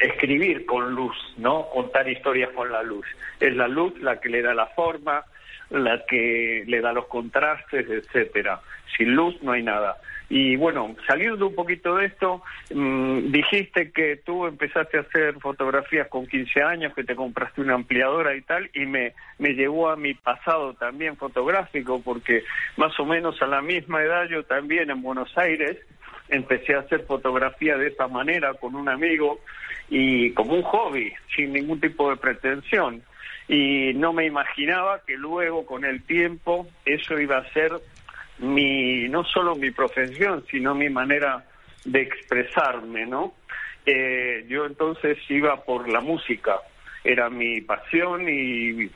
escribir 0.00 0.64
con 0.64 0.94
luz, 0.94 1.14
¿no? 1.36 1.68
Contar 1.68 2.08
historias 2.08 2.50
con 2.50 2.72
la 2.72 2.82
luz. 2.82 3.06
Es 3.38 3.54
la 3.54 3.68
luz 3.68 3.92
la 4.00 4.18
que 4.18 4.30
le 4.30 4.40
da 4.40 4.54
la 4.54 4.66
forma, 4.68 5.24
la 5.72 6.04
que 6.06 6.64
le 6.66 6.80
da 6.80 6.92
los 6.92 7.06
contrastes, 7.06 7.88
etcétera. 7.88 8.60
Sin 8.96 9.14
luz 9.14 9.42
no 9.42 9.52
hay 9.52 9.62
nada. 9.62 9.96
Y 10.28 10.56
bueno, 10.56 10.96
saliendo 11.06 11.48
un 11.48 11.54
poquito 11.54 11.96
de 11.96 12.06
esto, 12.06 12.42
mm, 12.74 13.30
dijiste 13.30 13.92
que 13.92 14.16
tú 14.16 14.46
empezaste 14.46 14.96
a 14.96 15.02
hacer 15.02 15.34
fotografías 15.40 16.08
con 16.08 16.26
15 16.26 16.62
años, 16.62 16.94
que 16.94 17.04
te 17.04 17.14
compraste 17.14 17.60
una 17.60 17.74
ampliadora 17.74 18.34
y 18.34 18.40
tal, 18.40 18.70
y 18.72 18.86
me, 18.86 19.12
me 19.38 19.50
llevó 19.50 19.90
a 19.90 19.96
mi 19.96 20.14
pasado 20.14 20.72
también 20.72 21.18
fotográfico, 21.18 22.00
porque 22.02 22.44
más 22.78 22.98
o 22.98 23.04
menos 23.04 23.42
a 23.42 23.46
la 23.46 23.60
misma 23.60 24.02
edad 24.02 24.26
yo 24.26 24.42
también 24.44 24.88
en 24.90 25.02
Buenos 25.02 25.36
Aires 25.36 25.76
empecé 26.30 26.74
a 26.74 26.80
hacer 26.80 27.04
fotografía 27.04 27.76
de 27.76 27.88
esa 27.88 28.08
manera 28.08 28.54
con 28.54 28.74
un 28.74 28.88
amigo 28.88 29.40
y 29.90 30.30
como 30.32 30.54
un 30.54 30.62
hobby, 30.62 31.12
sin 31.36 31.52
ningún 31.52 31.78
tipo 31.78 32.08
de 32.08 32.16
pretensión. 32.16 33.02
Y 33.48 33.92
no 33.94 34.12
me 34.12 34.26
imaginaba 34.26 35.00
que 35.06 35.16
luego, 35.16 35.66
con 35.66 35.84
el 35.84 36.02
tiempo, 36.04 36.66
eso 36.84 37.18
iba 37.18 37.38
a 37.38 37.52
ser 37.52 37.72
mi, 38.38 39.08
no 39.08 39.24
solo 39.24 39.54
mi 39.54 39.70
profesión, 39.70 40.44
sino 40.50 40.74
mi 40.74 40.88
manera 40.88 41.44
de 41.84 42.02
expresarme, 42.02 43.06
¿no? 43.06 43.34
Eh, 43.84 44.44
yo 44.48 44.66
entonces 44.66 45.18
iba 45.28 45.64
por 45.64 45.88
la 45.88 46.00
música, 46.00 46.60
era 47.02 47.28
mi 47.30 47.60
pasión 47.60 48.28
y, 48.28 48.88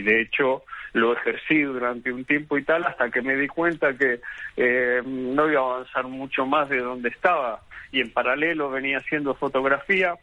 de 0.00 0.20
hecho 0.20 0.64
lo 0.94 1.12
ejercí 1.12 1.60
durante 1.62 2.12
un 2.12 2.24
tiempo 2.24 2.56
y 2.56 2.62
tal 2.62 2.84
hasta 2.84 3.10
que 3.10 3.20
me 3.20 3.34
di 3.34 3.48
cuenta 3.48 3.98
que 3.98 4.20
eh, 4.56 5.02
no 5.04 5.50
iba 5.50 5.60
a 5.60 5.74
avanzar 5.74 6.04
mucho 6.06 6.46
más 6.46 6.68
de 6.68 6.78
donde 6.78 7.08
estaba 7.08 7.62
y 7.90 8.00
en 8.00 8.12
paralelo 8.12 8.70
venía 8.70 8.98
haciendo 8.98 9.34
fotografía 9.34 10.14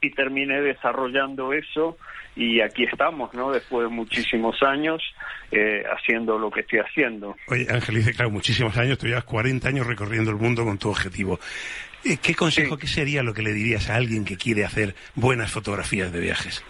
y 0.00 0.10
terminé 0.10 0.60
desarrollando 0.60 1.52
eso 1.52 1.96
y 2.36 2.60
aquí 2.60 2.84
estamos, 2.84 3.32
¿no? 3.32 3.50
Después 3.50 3.88
de 3.88 3.94
muchísimos 3.94 4.62
años 4.62 5.02
eh, 5.50 5.84
haciendo 5.90 6.38
lo 6.38 6.50
que 6.50 6.60
estoy 6.60 6.80
haciendo. 6.80 7.34
Oye, 7.48 7.66
Ángel, 7.70 7.96
dice, 7.96 8.12
claro, 8.12 8.30
muchísimos 8.30 8.76
años, 8.76 8.98
tú 8.98 9.06
llevas 9.06 9.24
40 9.24 9.68
años 9.68 9.86
recorriendo 9.86 10.30
el 10.30 10.36
mundo 10.36 10.64
con 10.64 10.78
tu 10.78 10.90
objetivo. 10.90 11.40
Eh, 12.04 12.18
¿Qué 12.22 12.34
consejo, 12.34 12.76
qué 12.76 12.86
sería 12.86 13.22
lo 13.22 13.32
que 13.32 13.42
le 13.42 13.52
dirías 13.52 13.88
a 13.88 13.96
alguien 13.96 14.24
que 14.24 14.36
quiere 14.36 14.64
hacer 14.64 14.94
buenas 15.14 15.50
fotografías 15.50 16.12
de 16.12 16.20
viajes? 16.20 16.62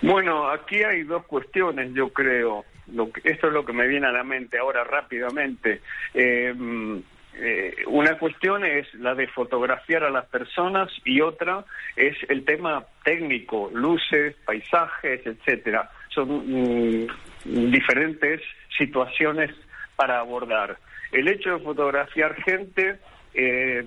Bueno, 0.00 0.48
aquí 0.48 0.82
hay 0.82 1.02
dos 1.02 1.24
cuestiones, 1.26 1.92
yo 1.94 2.08
creo. 2.08 2.64
Lo 2.92 3.10
que, 3.10 3.20
esto 3.24 3.48
es 3.48 3.52
lo 3.52 3.64
que 3.64 3.72
me 3.72 3.86
viene 3.86 4.06
a 4.06 4.12
la 4.12 4.24
mente 4.24 4.58
ahora 4.58 4.82
rápidamente. 4.84 5.82
Eh, 6.14 6.54
eh, 7.38 7.84
una 7.86 8.18
cuestión 8.18 8.64
es 8.64 8.92
la 8.94 9.14
de 9.14 9.26
fotografiar 9.28 10.04
a 10.04 10.10
las 10.10 10.24
personas 10.26 10.90
y 11.04 11.20
otra 11.20 11.64
es 11.94 12.16
el 12.30 12.44
tema 12.46 12.86
técnico, 13.04 13.70
luces, 13.74 14.34
paisajes, 14.46 15.20
etcétera. 15.26 15.90
Son 16.08 16.28
mm, 16.28 17.06
diferentes 17.70 18.40
situaciones 18.78 19.50
para 19.96 20.20
abordar. 20.20 20.78
El 21.12 21.28
hecho 21.28 21.58
de 21.58 21.64
fotografiar 21.64 22.34
gente, 22.42 22.98
eh, 23.34 23.84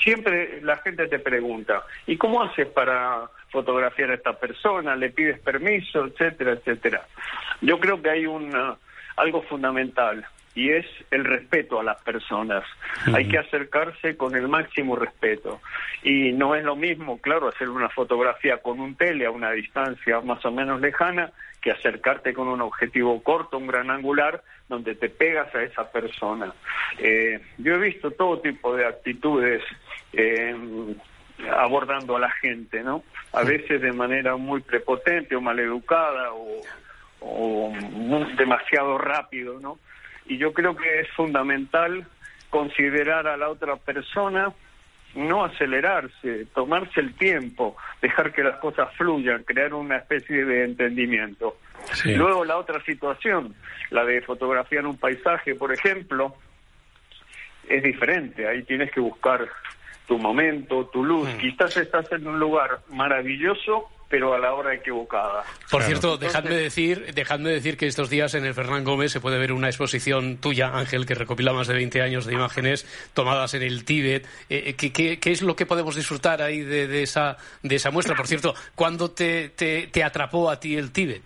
siempre 0.00 0.60
la 0.62 0.76
gente 0.78 1.08
te 1.08 1.18
pregunta, 1.18 1.82
¿y 2.06 2.16
cómo 2.16 2.42
haces 2.42 2.68
para 2.68 3.28
fotografiar 3.50 4.12
a 4.12 4.14
esta 4.14 4.38
persona? 4.38 4.94
¿Le 4.94 5.10
pides 5.10 5.40
permiso, 5.40 6.06
etcétera, 6.06 6.52
etcétera? 6.52 7.06
Yo 7.60 7.80
creo 7.80 8.00
que 8.00 8.10
hay 8.10 8.26
un 8.26 8.52
algo 9.16 9.42
fundamental 9.42 10.24
y 10.54 10.70
es 10.70 10.86
el 11.10 11.24
respeto 11.24 11.80
a 11.80 11.84
las 11.84 12.02
personas. 12.02 12.64
Hay 13.14 13.26
que 13.26 13.38
acercarse 13.38 14.16
con 14.16 14.36
el 14.36 14.48
máximo 14.48 14.96
respeto. 14.96 15.60
Y 16.02 16.32
no 16.32 16.54
es 16.54 16.64
lo 16.64 16.76
mismo, 16.76 17.20
claro, 17.20 17.48
hacer 17.48 17.68
una 17.68 17.88
fotografía 17.88 18.58
con 18.58 18.80
un 18.80 18.94
tele 18.96 19.26
a 19.26 19.30
una 19.30 19.50
distancia 19.52 20.20
más 20.20 20.44
o 20.44 20.50
menos 20.50 20.80
lejana 20.80 21.30
que 21.60 21.70
acercarte 21.70 22.34
con 22.34 22.48
un 22.48 22.60
objetivo 22.60 23.22
corto, 23.22 23.56
un 23.56 23.68
gran 23.68 23.90
angular, 23.90 24.42
donde 24.68 24.96
te 24.96 25.08
pegas 25.08 25.54
a 25.54 25.62
esa 25.62 25.90
persona. 25.90 26.52
Eh, 26.98 27.40
yo 27.58 27.74
he 27.74 27.78
visto 27.78 28.10
todo 28.10 28.40
tipo 28.40 28.74
de 28.76 28.86
actitudes. 28.86 29.62
Eh, 30.12 30.54
abordando 31.50 32.16
a 32.16 32.20
la 32.20 32.30
gente, 32.30 32.82
¿no? 32.82 33.02
A 33.32 33.42
veces 33.42 33.80
de 33.80 33.92
manera 33.92 34.36
muy 34.36 34.60
prepotente 34.60 35.34
o 35.34 35.40
maleducada 35.40 36.32
o, 36.32 36.60
o 37.20 37.72
demasiado 38.36 38.98
rápido, 38.98 39.58
¿no? 39.58 39.78
Y 40.26 40.38
yo 40.38 40.52
creo 40.52 40.76
que 40.76 41.00
es 41.00 41.08
fundamental 41.10 42.06
considerar 42.50 43.26
a 43.26 43.36
la 43.36 43.48
otra 43.48 43.76
persona, 43.76 44.52
no 45.14 45.44
acelerarse, 45.44 46.46
tomarse 46.54 47.00
el 47.00 47.14
tiempo, 47.14 47.76
dejar 48.00 48.32
que 48.32 48.42
las 48.42 48.58
cosas 48.58 48.94
fluyan, 48.96 49.44
crear 49.44 49.74
una 49.74 49.96
especie 49.96 50.44
de 50.44 50.64
entendimiento. 50.64 51.58
Luego 52.04 52.44
la 52.44 52.56
otra 52.56 52.82
situación, 52.84 53.54
la 53.90 54.04
de 54.04 54.22
fotografiar 54.22 54.86
un 54.86 54.96
paisaje, 54.96 55.54
por 55.54 55.72
ejemplo, 55.72 56.34
es 57.68 57.82
diferente, 57.82 58.46
ahí 58.46 58.62
tienes 58.62 58.90
que 58.92 59.00
buscar 59.00 59.48
tu 60.06 60.18
momento, 60.18 60.86
tu 60.86 61.04
luz. 61.04 61.28
Mm. 61.34 61.38
Quizás 61.38 61.76
estás 61.76 62.10
en 62.12 62.26
un 62.26 62.38
lugar 62.38 62.80
maravilloso 62.90 63.88
pero 64.12 64.34
a 64.34 64.38
la 64.38 64.52
hora 64.52 64.74
equivocada. 64.74 65.42
Por 65.70 65.82
cierto, 65.84 66.18
dejadme 66.18 66.54
decir, 66.54 67.14
dejadme 67.14 67.48
decir 67.48 67.78
que 67.78 67.86
estos 67.86 68.10
días 68.10 68.34
en 68.34 68.44
el 68.44 68.52
Fernán 68.52 68.84
Gómez 68.84 69.10
se 69.10 69.22
puede 69.22 69.38
ver 69.38 69.54
una 69.54 69.68
exposición 69.68 70.36
tuya, 70.36 70.76
Ángel, 70.76 71.06
que 71.06 71.14
recopila 71.14 71.54
más 71.54 71.66
de 71.66 71.72
20 71.72 72.02
años 72.02 72.26
de 72.26 72.34
imágenes 72.34 72.84
tomadas 73.14 73.54
en 73.54 73.62
el 73.62 73.86
Tíbet. 73.86 74.26
Eh, 74.50 74.76
eh, 74.78 75.18
¿qué, 75.18 75.32
es 75.32 75.40
lo 75.40 75.56
que 75.56 75.64
podemos 75.64 75.96
disfrutar 75.96 76.42
ahí 76.42 76.60
de, 76.60 77.02
esa, 77.02 77.38
de 77.62 77.76
esa 77.76 77.90
muestra? 77.90 78.14
Por 78.14 78.26
cierto, 78.26 78.54
¿cuándo 78.74 79.12
te, 79.12 79.48
te, 79.48 80.04
atrapó 80.04 80.50
a 80.50 80.60
ti 80.60 80.76
el 80.76 80.92
Tíbet? 80.92 81.22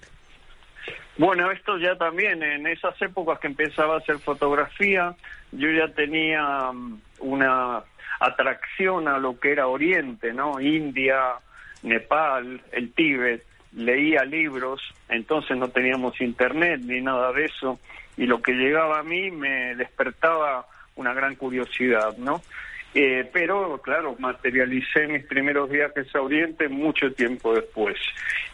Bueno, 1.19 1.51
esto 1.51 1.79
ya 1.79 1.97
también, 1.97 2.41
en 2.41 2.69
esas 2.69 2.95
épocas 3.03 3.41
que 3.41 3.49
empezaba 3.49 3.97
a 3.97 3.99
hacer 3.99 4.21
fotografía, 4.21 5.13
yo 5.51 5.69
ya 5.73 5.89
tenía 5.89 6.71
mm, 6.73 7.01
una 7.19 7.83
atracción 8.21 9.09
a 9.09 9.19
lo 9.19 9.41
que 9.41 9.51
era 9.51 9.67
Oriente, 9.67 10.33
¿no? 10.33 10.61
India, 10.61 11.41
Nepal, 11.83 12.61
el 12.73 12.93
Tíbet, 12.93 13.45
leía 13.73 14.25
libros, 14.25 14.81
entonces 15.09 15.57
no 15.57 15.69
teníamos 15.69 16.21
internet 16.21 16.81
ni 16.85 17.01
nada 17.01 17.33
de 17.33 17.45
eso, 17.45 17.79
y 18.17 18.27
lo 18.27 18.41
que 18.41 18.53
llegaba 18.53 19.01
a 19.01 19.03
mí 19.03 19.31
me 19.31 19.75
despertaba 19.77 20.67
una 20.97 21.13
gran 21.13 21.35
curiosidad, 21.35 22.17
¿no? 22.17 22.43
Eh, 22.95 23.29
pero, 23.31 23.79
claro, 23.83 24.17
materialicé 24.19 25.07
mis 25.07 25.25
primeros 25.27 25.69
viajes 25.69 26.07
a 26.15 26.23
Oriente 26.23 26.69
mucho 26.69 27.13
tiempo 27.13 27.55
después. 27.55 27.99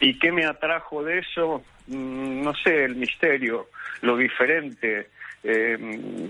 ¿Y 0.01 0.19
qué 0.19 0.33
me 0.33 0.45
atrajo 0.45 1.01
de 1.01 1.19
eso? 1.19 1.63
Mm, 1.87 2.43
no 2.43 2.53
sé, 2.53 2.83
el 2.83 2.97
misterio, 2.97 3.69
lo 4.01 4.17
diferente. 4.17 5.07
Eh, 5.45 6.29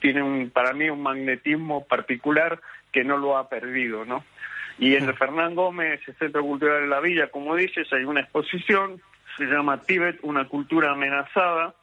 tiene 0.00 0.22
un, 0.24 0.50
para 0.50 0.72
mí 0.72 0.90
un 0.90 1.02
magnetismo 1.02 1.84
particular 1.84 2.60
que 2.90 3.04
no 3.04 3.16
lo 3.16 3.36
ha 3.36 3.48
perdido, 3.48 4.04
¿no? 4.04 4.24
Y 4.78 4.96
en 4.96 5.04
el 5.04 5.14
Fernán 5.14 5.54
Gómez, 5.54 6.00
el 6.06 6.14
Centro 6.16 6.42
Cultural 6.42 6.82
de 6.82 6.88
la 6.88 7.00
Villa, 7.00 7.28
como 7.28 7.54
dices, 7.56 7.92
hay 7.92 8.04
una 8.04 8.20
exposición, 8.20 9.00
se 9.36 9.44
llama 9.44 9.80
Tíbet, 9.82 10.18
una 10.22 10.48
cultura 10.48 10.92
amenazada, 10.92 11.74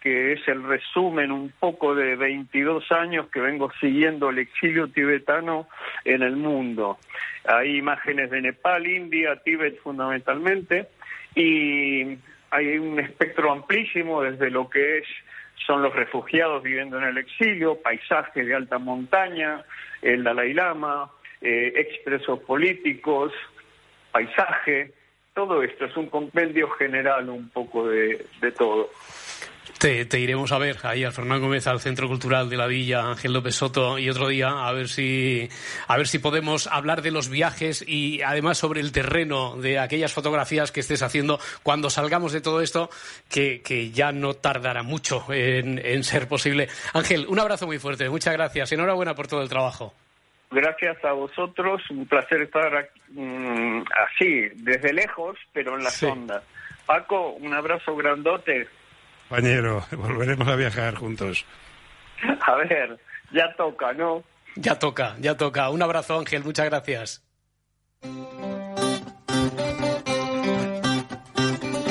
que 0.00 0.32
es 0.32 0.48
el 0.48 0.64
resumen 0.64 1.30
un 1.30 1.52
poco 1.60 1.94
de 1.94 2.16
22 2.16 2.90
años 2.90 3.28
que 3.28 3.40
vengo 3.40 3.70
siguiendo 3.80 4.30
el 4.30 4.38
exilio 4.38 4.88
tibetano 4.88 5.68
en 6.04 6.22
el 6.22 6.34
mundo. 6.34 6.98
Hay 7.44 7.76
imágenes 7.76 8.30
de 8.30 8.40
Nepal, 8.42 8.86
India, 8.86 9.36
Tíbet 9.44 9.80
fundamentalmente, 9.80 10.88
y 11.36 12.18
hay 12.50 12.78
un 12.78 12.98
espectro 12.98 13.52
amplísimo 13.52 14.22
desde 14.22 14.50
lo 14.50 14.68
que 14.68 14.98
es 14.98 15.06
son 15.66 15.82
los 15.82 15.94
refugiados 15.94 16.62
viviendo 16.62 16.98
en 16.98 17.04
el 17.04 17.18
exilio, 17.18 17.80
paisajes 17.80 18.46
de 18.46 18.54
alta 18.54 18.78
montaña, 18.78 19.62
el 20.00 20.24
Dalai 20.24 20.52
Lama, 20.52 21.10
eh, 21.42 21.72
expresos 21.76 22.40
políticos, 22.40 23.32
paisaje, 24.10 24.92
todo 25.34 25.62
esto 25.62 25.86
es 25.86 25.96
un 25.96 26.08
compendio 26.08 26.68
general 26.70 27.28
un 27.30 27.48
poco 27.48 27.88
de, 27.88 28.24
todo. 28.56 28.90
Te, 29.78 30.06
iremos 30.20 30.52
a 30.52 30.58
ver 30.58 30.76
ahí 30.82 31.04
al 31.04 31.12
Fernando 31.12 31.46
Gómez, 31.46 31.66
al 31.66 31.80
Centro 31.80 32.06
Cultural 32.06 32.50
de 32.50 32.56
la 32.56 32.66
Villa, 32.66 33.08
Ángel 33.08 33.32
López 33.32 33.54
Soto, 33.54 33.98
y 33.98 34.10
otro 34.10 34.28
día 34.28 34.68
a 34.68 34.72
ver 34.72 34.88
si 34.88 35.48
a 35.88 35.96
ver 35.96 36.06
si 36.06 36.18
podemos 36.18 36.66
hablar 36.66 37.00
de 37.00 37.10
los 37.10 37.30
viajes 37.30 37.82
y 37.86 38.20
además 38.22 38.58
sobre 38.58 38.80
el 38.80 38.92
terreno 38.92 39.56
de 39.56 39.78
aquellas 39.78 40.12
fotografías 40.12 40.70
que 40.70 40.80
estés 40.80 41.02
haciendo 41.02 41.40
cuando 41.62 41.88
salgamos 41.88 42.32
de 42.32 42.42
todo 42.42 42.60
esto, 42.60 42.90
que, 43.30 43.62
que 43.62 43.90
ya 43.90 44.12
no 44.12 44.34
tardará 44.34 44.82
mucho 44.82 45.24
en, 45.32 45.78
en 45.84 46.04
ser 46.04 46.28
posible. 46.28 46.68
Ángel, 46.92 47.26
un 47.26 47.40
abrazo 47.40 47.66
muy 47.66 47.78
fuerte, 47.78 48.08
muchas 48.10 48.34
gracias, 48.34 48.70
enhorabuena 48.72 49.14
por 49.14 49.28
todo 49.28 49.42
el 49.42 49.48
trabajo. 49.48 49.94
Gracias 50.52 51.02
a 51.04 51.12
vosotros, 51.12 51.82
un 51.90 52.06
placer 52.06 52.42
estar 52.42 52.90
mm, 53.08 53.82
así, 54.06 54.48
desde 54.56 54.92
lejos, 54.92 55.38
pero 55.52 55.76
en 55.76 55.84
las 55.84 56.02
ondas. 56.02 56.42
Paco, 56.84 57.30
un 57.30 57.54
abrazo 57.54 57.96
grandote. 57.96 58.68
Compañero, 59.28 59.82
volveremos 59.92 60.46
a 60.46 60.56
viajar 60.56 60.94
juntos. 60.94 61.46
A 62.46 62.54
ver, 62.56 62.98
ya 63.32 63.54
toca, 63.56 63.92
¿no? 63.94 64.22
Ya 64.54 64.78
toca, 64.78 65.16
ya 65.18 65.36
toca. 65.36 65.70
Un 65.70 65.82
abrazo, 65.82 66.18
Ángel, 66.18 66.44
muchas 66.44 66.66
gracias. 66.66 67.24